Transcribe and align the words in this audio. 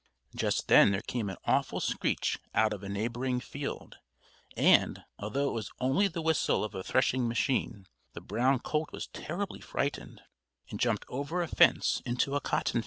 Just 0.35 0.67
then 0.67 0.89
there 0.93 1.01
came 1.03 1.29
an 1.29 1.37
awful 1.45 1.79
screech 1.79 2.39
out 2.55 2.73
of 2.73 2.81
a 2.81 2.89
neighboring 2.89 3.39
field, 3.39 3.99
and, 4.57 5.03
although 5.19 5.49
it 5.49 5.53
was 5.53 5.69
only 5.79 6.07
the 6.07 6.23
whistle 6.23 6.63
of 6.63 6.73
a 6.73 6.81
threshing 6.81 7.27
machine, 7.27 7.85
the 8.13 8.19
brown 8.21 8.57
colt 8.57 8.91
was 8.91 9.05
terribly 9.09 9.59
frightened, 9.61 10.23
and 10.71 10.79
jumped 10.79 11.05
over 11.07 11.43
a 11.43 11.47
fence 11.47 12.01
into 12.03 12.35
a 12.35 12.41
cotton 12.41 12.79
field. 12.79 12.79